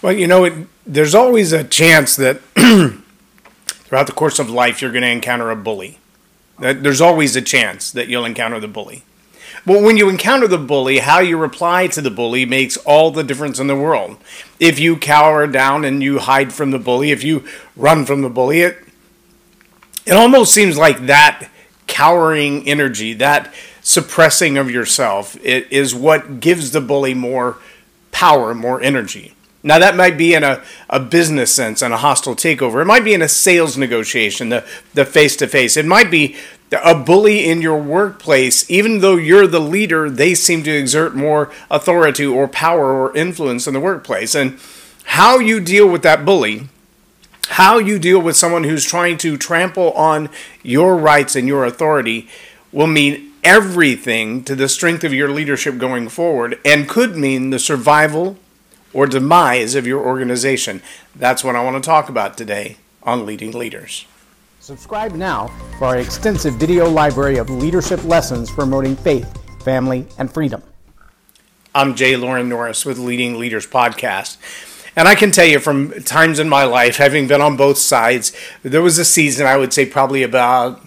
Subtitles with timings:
[0.00, 0.52] Well, you know, it,
[0.86, 2.40] there's always a chance that
[3.66, 5.98] throughout the course of life you're going to encounter a bully.
[6.58, 9.04] There's always a chance that you'll encounter the bully.
[9.66, 13.24] But when you encounter the bully, how you reply to the bully makes all the
[13.24, 14.16] difference in the world.
[14.60, 17.44] If you cower down and you hide from the bully, if you
[17.76, 18.78] run from the bully, it,
[20.06, 21.50] it almost seems like that
[21.86, 23.52] cowering energy, that
[23.82, 27.58] suppressing of yourself, it is what gives the bully more
[28.12, 29.34] power, more energy.
[29.68, 32.80] Now, that might be in a, a business sense and a hostile takeover.
[32.80, 35.76] It might be in a sales negotiation, the face to face.
[35.76, 36.36] It might be
[36.72, 38.68] a bully in your workplace.
[38.70, 43.66] Even though you're the leader, they seem to exert more authority or power or influence
[43.66, 44.34] in the workplace.
[44.34, 44.58] And
[45.04, 46.68] how you deal with that bully,
[47.48, 50.30] how you deal with someone who's trying to trample on
[50.62, 52.26] your rights and your authority,
[52.72, 57.58] will mean everything to the strength of your leadership going forward and could mean the
[57.58, 58.38] survival
[58.92, 60.82] or demise of your organization.
[61.14, 64.06] That's what I want to talk about today on Leading Leaders.
[64.60, 70.62] Subscribe now for our extensive video library of leadership lessons promoting faith, family, and freedom.
[71.74, 74.36] I'm Jay Loren Norris with Leading Leaders Podcast.
[74.96, 78.32] And I can tell you from times in my life, having been on both sides,
[78.62, 80.84] there was a season, I would say probably about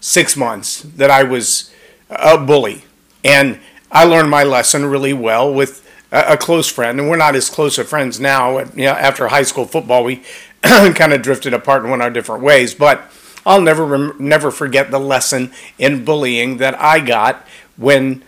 [0.00, 1.72] six months, that I was
[2.08, 2.84] a bully.
[3.24, 3.58] And
[3.90, 7.78] I learned my lesson really well with a, close friend, and we're not as close
[7.78, 8.58] of friends now.
[8.58, 10.22] You know, after high school football, we
[10.62, 12.74] kind of drifted apart and went our different ways.
[12.74, 13.10] But
[13.46, 18.22] I'll never rem- never forget the lesson in bullying that I got when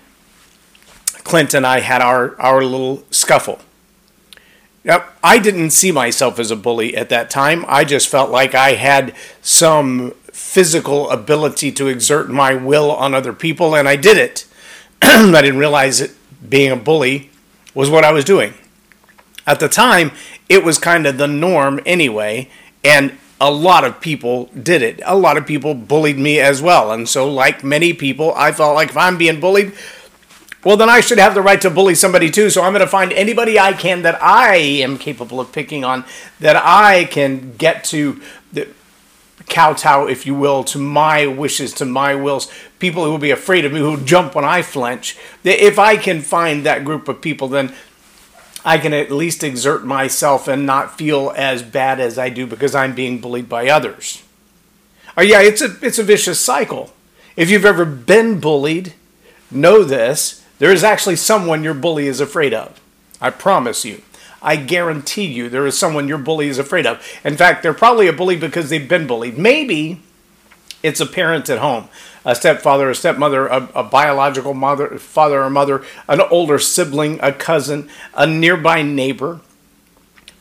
[1.24, 3.60] Clint and I had our our little scuffle.
[4.84, 7.64] Now, I didn't see myself as a bully at that time.
[7.68, 13.32] I just felt like I had some physical ability to exert my will on other
[13.32, 14.44] people, and I did it.
[15.02, 16.16] I didn't realize it
[16.48, 17.30] being a bully
[17.74, 18.54] was what I was doing.
[19.46, 20.12] At the time,
[20.48, 22.48] it was kind of the norm anyway,
[22.84, 25.00] and a lot of people did it.
[25.04, 26.92] A lot of people bullied me as well.
[26.92, 29.72] And so, like many people, I felt like if I'm being bullied,
[30.64, 32.48] well, then I should have the right to bully somebody too.
[32.50, 36.04] So I'm going to find anybody I can that I am capable of picking on,
[36.38, 38.20] that I can get to
[39.48, 42.52] kowtow, if you will, to my wishes, to my wills.
[42.78, 45.16] People who will be afraid of me, who jump when I flinch.
[45.44, 47.74] If I can find that group of people, then
[48.64, 52.74] I can at least exert myself and not feel as bad as I do because
[52.74, 54.22] I'm being bullied by others.
[55.16, 56.92] Oh yeah, it's a it's a vicious cycle.
[57.36, 58.94] If you've ever been bullied,
[59.50, 60.44] know this.
[60.58, 62.80] There is actually someone your bully is afraid of.
[63.20, 64.02] I promise you.
[64.42, 67.06] I guarantee you there is someone your bully is afraid of.
[67.24, 69.38] In fact, they're probably a bully because they've been bullied.
[69.38, 70.00] Maybe
[70.82, 71.88] it's a parent at home,
[72.24, 77.32] a stepfather, a stepmother, a, a biological mother, father or mother, an older sibling, a
[77.32, 79.40] cousin, a nearby neighbor.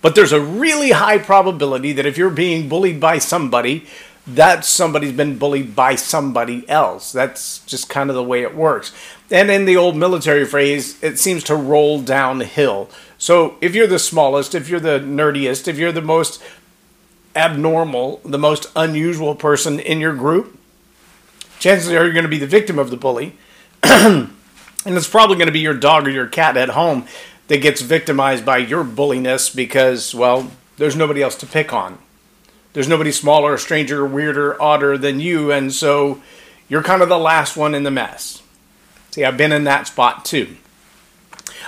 [0.01, 3.85] But there's a really high probability that if you're being bullied by somebody,
[4.25, 7.11] that somebody's been bullied by somebody else.
[7.11, 8.93] That's just kind of the way it works.
[9.29, 12.89] And in the old military phrase, it seems to roll downhill.
[13.21, 16.41] So if you're the smallest, if you're the nerdiest, if you're the most
[17.35, 20.57] abnormal, the most unusual person in your group,
[21.59, 23.37] chances are you're going to be the victim of the bully.
[23.83, 24.31] and
[24.85, 27.05] it's probably going to be your dog or your cat at home
[27.47, 31.99] that gets victimized by your bulliness because, well, there's nobody else to pick on
[32.73, 36.21] there's nobody smaller, stranger, weirder, odder than you, and so
[36.69, 38.41] you're kind of the last one in the mess.
[39.11, 40.55] See, I've been in that spot too.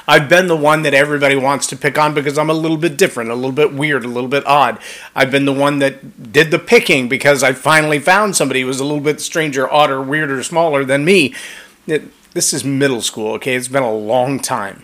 [0.08, 2.98] I've been the one that everybody wants to pick on because I'm a little bit
[2.98, 4.80] different, a little bit weird, a little bit odd.
[5.16, 8.80] I've been the one that did the picking because I finally found somebody who was
[8.80, 11.34] a little bit stranger, odder, weirder, smaller than me.
[11.88, 12.04] It,
[12.34, 13.56] this is middle school, okay?
[13.56, 14.84] It's been a long time.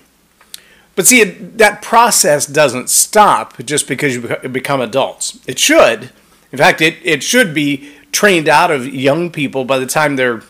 [0.96, 5.40] But see, that process doesn't stop just because you become adults.
[5.48, 6.12] It should.
[6.52, 10.44] In fact, it, it should be trained out of young people by the time they're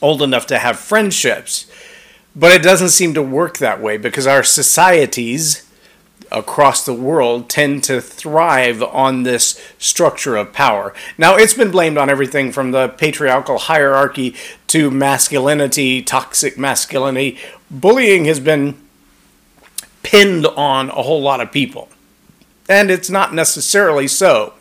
[0.00, 1.70] old enough to have friendships.
[2.34, 5.68] But it doesn't seem to work that way because our societies
[6.30, 10.94] across the world tend to thrive on this structure of power.
[11.18, 14.34] Now, it's been blamed on everything from the patriarchal hierarchy
[14.68, 17.38] to masculinity, toxic masculinity.
[17.70, 18.76] Bullying has been
[20.02, 21.88] pinned on a whole lot of people.
[22.68, 24.54] And it's not necessarily so.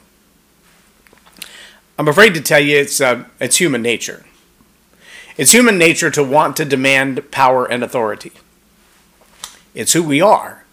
[1.98, 4.26] I'm afraid to tell you it's, uh, it's human nature.
[5.38, 8.32] It's human nature to want to demand power and authority.
[9.74, 10.66] It's who we are.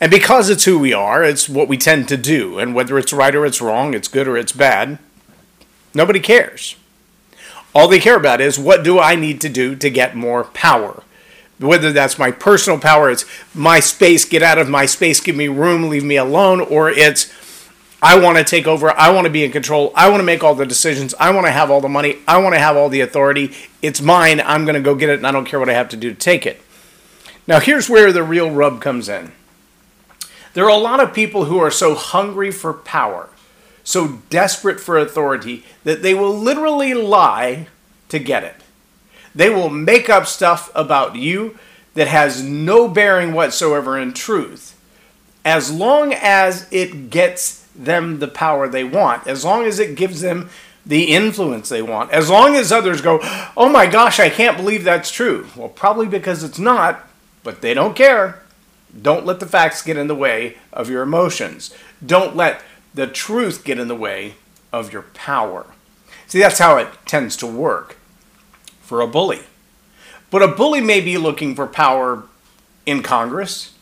[0.00, 2.58] And because it's who we are, it's what we tend to do.
[2.58, 4.98] And whether it's right or it's wrong, it's good or it's bad,
[5.94, 6.76] nobody cares.
[7.74, 11.02] All they care about is what do I need to do to get more power?
[11.58, 15.48] Whether that's my personal power, it's my space, get out of my space, give me
[15.48, 17.30] room, leave me alone, or it's
[18.02, 20.42] I want to take over, I want to be in control, I want to make
[20.42, 22.88] all the decisions, I want to have all the money, I want to have all
[22.88, 23.52] the authority.
[23.82, 25.90] It's mine, I'm going to go get it, and I don't care what I have
[25.90, 26.62] to do to take it.
[27.46, 29.32] Now, here's where the real rub comes in.
[30.54, 33.28] There are a lot of people who are so hungry for power,
[33.84, 37.66] so desperate for authority, that they will literally lie
[38.08, 38.56] to get it.
[39.34, 41.58] They will make up stuff about you
[41.94, 44.78] that has no bearing whatsoever in truth.
[45.44, 50.20] As long as it gets them the power they want, as long as it gives
[50.20, 50.50] them
[50.84, 53.18] the influence they want, as long as others go,
[53.56, 55.46] oh my gosh, I can't believe that's true.
[55.56, 57.06] Well, probably because it's not,
[57.42, 58.42] but they don't care.
[59.00, 61.74] Don't let the facts get in the way of your emotions.
[62.04, 62.62] Don't let
[62.92, 64.34] the truth get in the way
[64.72, 65.66] of your power.
[66.26, 67.96] See, that's how it tends to work
[68.80, 69.40] for a bully.
[70.30, 72.24] But a bully may be looking for power
[72.86, 73.74] in Congress,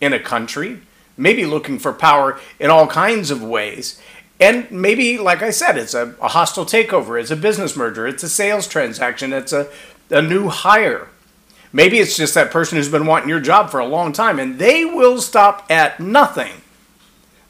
[0.00, 0.80] in a country,
[1.16, 4.00] maybe looking for power in all kinds of ways.
[4.38, 8.22] And maybe, like I said, it's a, a hostile takeover, it's a business merger, it's
[8.22, 9.68] a sales transaction, it's a,
[10.10, 11.08] a new hire.
[11.72, 14.58] Maybe it's just that person who's been wanting your job for a long time, and
[14.58, 16.52] they will stop at nothing.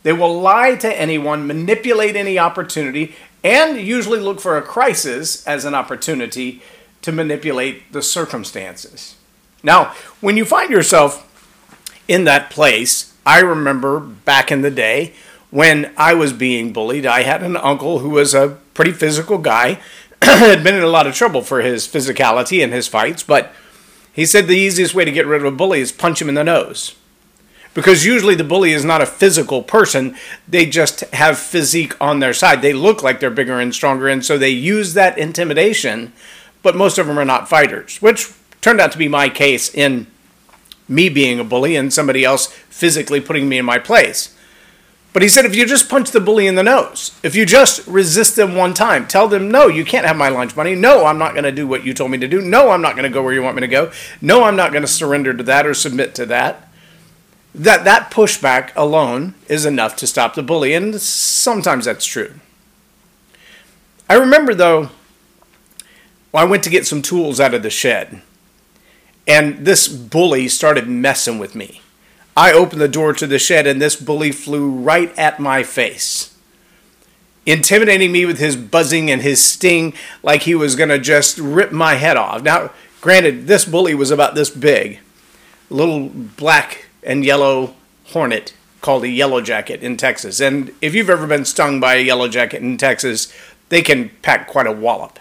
[0.03, 5.65] They will lie to anyone, manipulate any opportunity, and usually look for a crisis as
[5.65, 6.63] an opportunity
[7.03, 9.17] to manipulate the circumstances.
[9.63, 11.23] Now, when you find yourself
[12.07, 15.13] in that place, I remember back in the day
[15.51, 19.81] when I was being bullied, I had an uncle who was a pretty physical guy,
[20.23, 23.53] had been in a lot of trouble for his physicality and his fights, but
[24.13, 26.35] he said the easiest way to get rid of a bully is punch him in
[26.35, 26.95] the nose.
[27.75, 30.17] Because usually the bully is not a physical person,
[30.49, 32.63] they just have physique on their side.
[32.63, 36.13] They look like they're bigger and stronger, and so they use that intimidation
[36.67, 38.29] but most of them are not fighters, which
[38.61, 40.09] turned out to be my case in
[40.89, 44.35] me being a bully and somebody else physically putting me in my place.
[45.13, 47.87] But he said, if you just punch the bully in the nose, if you just
[47.87, 50.75] resist them one time, tell them, no, you can't have my lunch money.
[50.75, 52.43] No, I'm not going to do what you told me to do.
[52.43, 53.91] No, I'm not going to go where you want me to go.
[54.21, 56.69] No, I'm not going to surrender to that or submit to that.
[57.55, 62.35] That that pushback alone is enough to stop the bully, and sometimes that's true.
[64.11, 64.91] I remember though
[66.35, 68.21] I went to get some tools out of the shed,
[69.27, 71.81] and this bully started messing with me.
[72.37, 76.37] I opened the door to the shed, and this bully flew right at my face,
[77.47, 81.73] intimidating me with his buzzing and his sting like he was going to just rip
[81.73, 82.43] my head off.
[82.43, 84.99] Now, granted, this bully was about this big,
[85.71, 87.75] little black and yellow
[88.07, 88.53] hornet
[88.83, 90.41] called a yellow jacket in Texas.
[90.41, 93.33] And if you've ever been stung by a yellow jacket in Texas,
[93.69, 95.19] they can pack quite a wallop.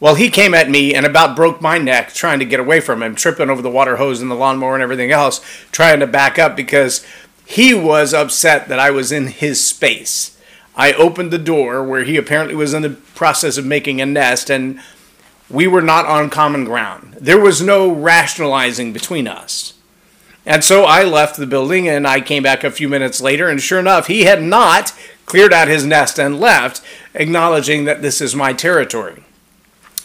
[0.00, 3.02] Well, he came at me and about broke my neck trying to get away from
[3.02, 6.38] him, tripping over the water hose and the lawnmower and everything else, trying to back
[6.38, 7.06] up because
[7.44, 10.38] he was upset that I was in his space.
[10.74, 14.48] I opened the door where he apparently was in the process of making a nest,
[14.48, 14.80] and
[15.50, 17.18] we were not on common ground.
[17.20, 19.74] There was no rationalizing between us.
[20.46, 23.60] And so I left the building and I came back a few minutes later, and
[23.60, 24.94] sure enough, he had not
[25.26, 26.80] cleared out his nest and left,
[27.12, 29.24] acknowledging that this is my territory.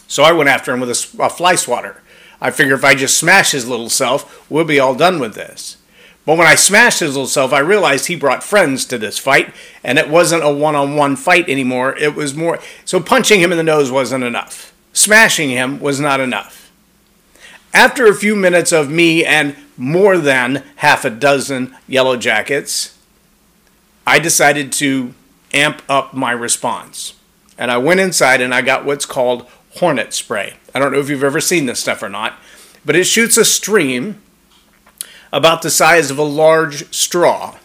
[0.07, 2.01] So I went after him with a, a fly swatter.
[2.41, 5.77] I figure if I just smash his little self, we'll be all done with this.
[6.25, 9.53] But when I smashed his little self, I realized he brought friends to this fight,
[9.83, 11.95] and it wasn't a one on one fight anymore.
[11.97, 12.59] It was more.
[12.83, 14.73] So punching him in the nose wasn't enough.
[14.91, 16.71] Smashing him was not enough.
[17.73, 22.97] After a few minutes of me and more than half a dozen yellow jackets,
[24.07, 25.13] I decided to
[25.53, 27.13] amp up my response.
[27.57, 29.47] And I went inside and I got what's called
[29.77, 30.55] hornet spray.
[30.73, 32.37] I don't know if you've ever seen this stuff or not,
[32.85, 34.21] but it shoots a stream
[35.31, 37.57] about the size of a large straw.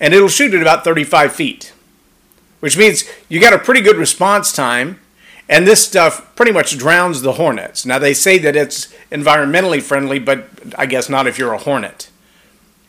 [0.00, 1.72] And it'll shoot at about 35 feet,
[2.60, 5.00] which means you got a pretty good response time.
[5.50, 7.86] And this stuff pretty much drowns the hornets.
[7.86, 10.46] Now, they say that it's environmentally friendly, but
[10.76, 12.10] I guess not if you're a hornet.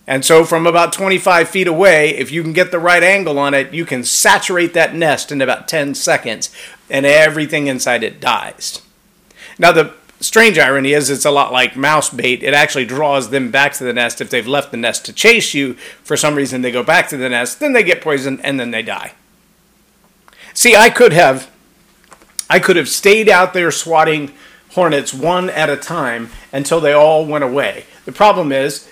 [0.06, 3.54] And so, from about 25 feet away, if you can get the right angle on
[3.54, 6.50] it, you can saturate that nest in about 10 seconds
[6.90, 8.82] and everything inside it dies.
[9.58, 12.44] Now, the strange irony is it's a lot like mouse bait.
[12.44, 14.22] It actually draws them back to the nest.
[14.22, 17.18] If they've left the nest to chase you, for some reason they go back to
[17.18, 19.14] the nest, then they get poisoned and then they die.
[20.54, 21.50] See, I could have
[22.50, 24.34] I could have stayed out there swatting
[24.72, 27.86] hornets one at a time until they all went away.
[28.06, 28.90] The problem is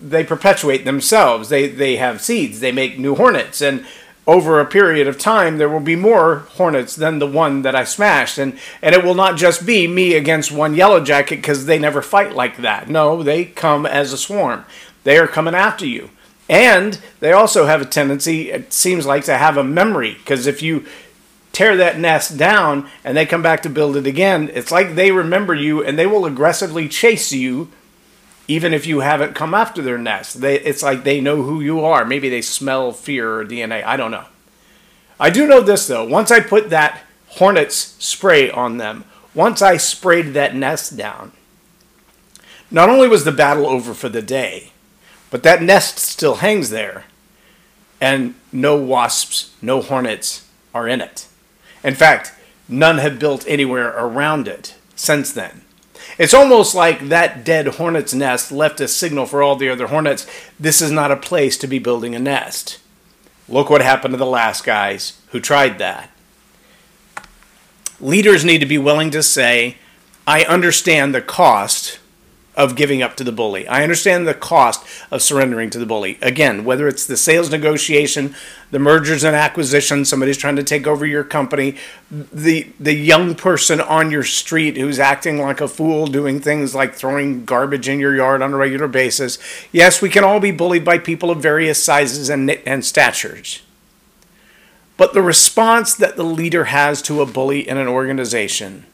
[0.00, 1.48] they perpetuate themselves.
[1.50, 2.60] They they have seeds.
[2.60, 3.86] They make new hornets and
[4.26, 7.84] over a period of time, there will be more hornets than the one that I
[7.84, 8.38] smashed.
[8.38, 12.00] And, and it will not just be me against one yellow jacket because they never
[12.00, 12.88] fight like that.
[12.88, 14.64] No, they come as a swarm.
[15.02, 16.10] They are coming after you.
[16.48, 20.62] And they also have a tendency, it seems like, to have a memory because if
[20.62, 20.84] you
[21.52, 25.10] tear that nest down and they come back to build it again, it's like they
[25.10, 27.70] remember you and they will aggressively chase you
[28.46, 30.40] even if you haven't come after their nest.
[30.40, 32.04] They, it's like they know who you are.
[32.04, 33.84] Maybe they smell fear or DNA.
[33.84, 34.26] I don't know.
[35.18, 36.04] I do know this though.
[36.04, 41.32] Once I put that hornets spray on them, once I sprayed that nest down,
[42.70, 44.72] not only was the battle over for the day,
[45.30, 47.04] but that nest still hangs there,
[48.00, 51.26] and no wasps, no hornets are in it.
[51.82, 52.32] In fact,
[52.68, 55.63] none have built anywhere around it since then.
[56.18, 60.26] It's almost like that dead hornet's nest left a signal for all the other hornets
[60.58, 62.78] this is not a place to be building a nest.
[63.48, 66.10] Look what happened to the last guys who tried that.
[68.00, 69.76] Leaders need to be willing to say,
[70.26, 71.98] I understand the cost
[72.56, 73.66] of giving up to the bully.
[73.66, 76.18] I understand the cost of surrendering to the bully.
[76.22, 78.34] Again, whether it's the sales negotiation,
[78.70, 81.76] the mergers and acquisitions, somebody's trying to take over your company,
[82.10, 86.94] the the young person on your street who's acting like a fool, doing things like
[86.94, 89.38] throwing garbage in your yard on a regular basis.
[89.72, 93.62] Yes, we can all be bullied by people of various sizes and and statures.
[94.96, 98.86] But the response that the leader has to a bully in an organization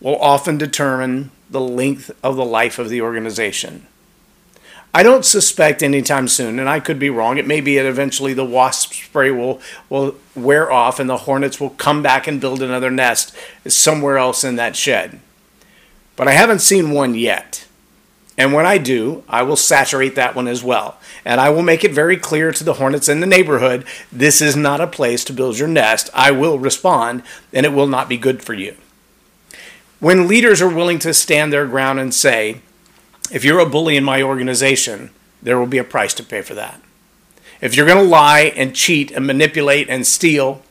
[0.00, 3.86] will often determine the length of the life of the organization.
[4.96, 7.36] I don't suspect anytime soon, and I could be wrong.
[7.36, 9.60] It may be that eventually the wasp spray will,
[9.90, 13.36] will wear off and the hornets will come back and build another nest
[13.66, 15.20] somewhere else in that shed.
[16.16, 17.66] But I haven't seen one yet.
[18.38, 20.98] And when I do, I will saturate that one as well.
[21.24, 24.56] And I will make it very clear to the hornets in the neighborhood this is
[24.56, 26.08] not a place to build your nest.
[26.14, 27.22] I will respond,
[27.52, 28.76] and it will not be good for you.
[29.98, 32.60] When leaders are willing to stand their ground and say,
[33.30, 35.10] if you're a bully in my organization,
[35.42, 36.80] there will be a price to pay for that.
[37.60, 40.62] If you're going to lie and cheat and manipulate and steal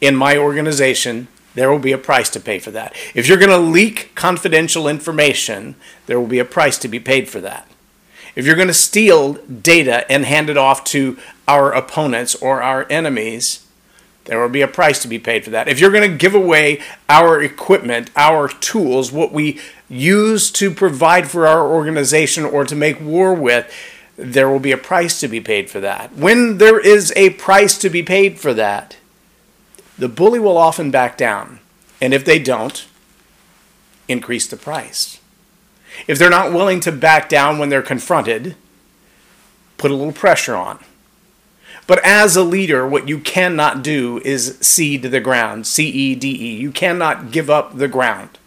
[0.00, 2.96] in my organization, there will be a price to pay for that.
[3.14, 5.76] If you're going to leak confidential information,
[6.06, 7.68] there will be a price to be paid for that.
[8.34, 11.16] If you're going to steal data and hand it off to
[11.46, 13.63] our opponents or our enemies,
[14.24, 15.68] there will be a price to be paid for that.
[15.68, 21.30] If you're going to give away our equipment, our tools, what we use to provide
[21.30, 23.72] for our organization or to make war with,
[24.16, 26.14] there will be a price to be paid for that.
[26.14, 28.96] When there is a price to be paid for that,
[29.98, 31.60] the bully will often back down.
[32.00, 32.86] And if they don't,
[34.08, 35.20] increase the price.
[36.06, 38.56] If they're not willing to back down when they're confronted,
[39.76, 40.82] put a little pressure on.
[41.86, 46.28] But as a leader, what you cannot do is cede the ground, C E D
[46.30, 46.56] E.
[46.56, 48.38] You cannot give up the ground.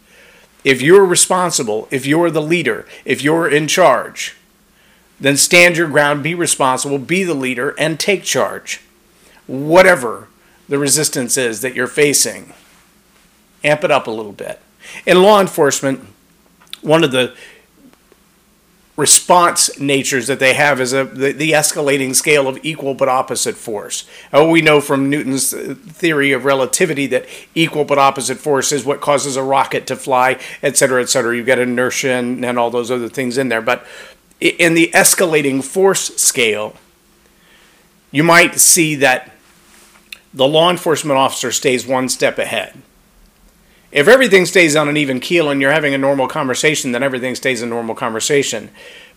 [0.64, 4.36] If you're responsible, if you're the leader, if you're in charge,
[5.20, 8.80] then stand your ground, be responsible, be the leader, and take charge.
[9.46, 10.28] Whatever
[10.68, 12.52] the resistance is that you're facing,
[13.64, 14.60] amp it up a little bit.
[15.06, 16.06] In law enforcement,
[16.82, 17.34] one of the
[18.98, 23.54] response natures that they have is a the, the, escalating scale of equal but opposite
[23.54, 24.04] force.
[24.32, 27.24] Oh, we know from Newton's uh, theory of relativity that
[27.54, 31.36] equal but opposite force is what causes a rocket to fly, et cetera, et cetera.
[31.36, 33.62] You've got inertia and, and all those other things in there.
[33.62, 33.86] But
[34.40, 36.74] in the escalating force scale,
[38.10, 39.30] you might see that
[40.34, 42.82] the law enforcement officer stays one step ahead.
[43.90, 47.34] If everything stays on an even keel and you're having a normal conversation, then everything
[47.34, 48.70] stays a normal conversation.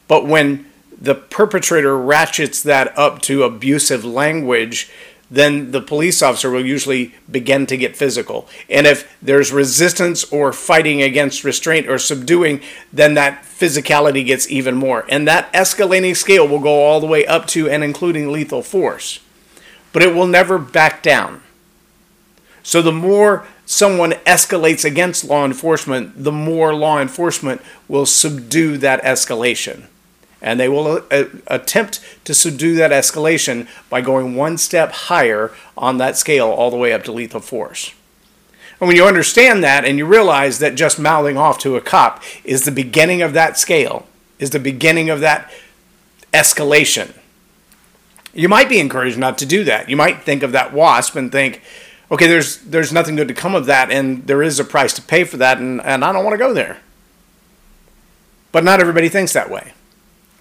[0.07, 0.65] But when
[0.99, 4.89] the perpetrator ratchets that up to abusive language,
[5.31, 8.47] then the police officer will usually begin to get physical.
[8.69, 12.61] And if there's resistance or fighting against restraint or subduing,
[12.91, 15.05] then that physicality gets even more.
[15.07, 19.21] And that escalating scale will go all the way up to and including lethal force.
[19.93, 21.41] But it will never back down.
[22.61, 29.01] So the more someone escalates against law enforcement, the more law enforcement will subdue that
[29.01, 29.85] escalation.
[30.41, 35.99] And they will uh, attempt to subdue that escalation by going one step higher on
[35.99, 37.93] that scale, all the way up to lethal force.
[38.81, 42.21] And when you understand that and you realize that just mouthing off to a cop
[42.43, 44.05] is the beginning of that scale,
[44.37, 45.49] is the beginning of that
[46.33, 47.13] escalation,
[48.33, 49.87] you might be encouraged not to do that.
[49.87, 51.61] You might think of that wasp and think,
[52.11, 55.01] okay, there's there's nothing good to come of that, and there is a price to
[55.01, 56.81] pay for that, and, and I don't want to go there.
[58.51, 59.73] But not everybody thinks that way.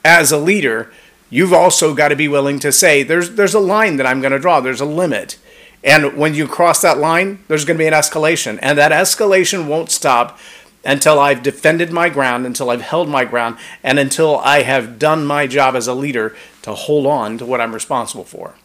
[0.05, 0.91] As a leader,
[1.31, 4.33] you've also got to be willing to say there's there's a line that I'm going
[4.33, 4.61] to draw.
[4.61, 5.39] There's a limit.
[5.83, 8.59] And when you cross that line, there's going to be an escalation.
[8.61, 10.39] And that escalation won't stop
[10.85, 15.27] until I've defended my ground, until I've held my ground, and until I have done
[15.27, 18.57] my job as a leader to hold on to what I'm responsible for.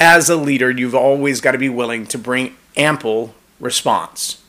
[0.00, 4.42] As a leader, you've always got to be willing to bring ample response.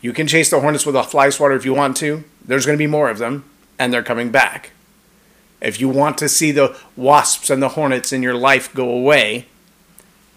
[0.00, 2.24] You can chase the hornets with a fly swatter if you want to.
[2.44, 3.44] There's going to be more of them,
[3.78, 4.70] and they're coming back.
[5.60, 9.46] If you want to see the wasps and the hornets in your life go away,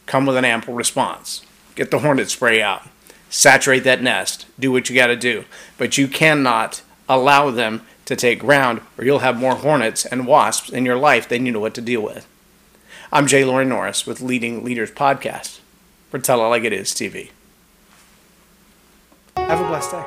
[0.07, 1.45] come with an ample response.
[1.75, 2.83] Get the hornet spray out.
[3.29, 4.47] Saturate that nest.
[4.59, 5.45] Do what you got to do.
[5.77, 10.69] But you cannot allow them to take ground, or you'll have more hornets and wasps
[10.69, 12.27] in your life than you know what to deal with.
[13.13, 15.59] I'm Jay Loren Norris with Leading Leaders Podcast
[16.09, 17.31] for Tell It Like It Is TV.
[19.35, 20.05] Have a blessed day.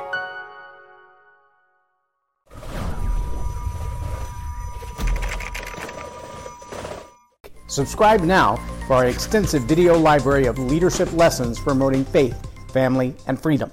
[7.67, 8.55] Subscribe now
[8.87, 12.35] for our extensive video library of leadership lessons promoting faith,
[12.71, 13.71] family, and freedom.